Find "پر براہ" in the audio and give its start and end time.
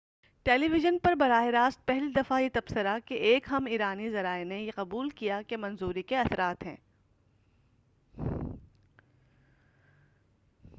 0.97-1.45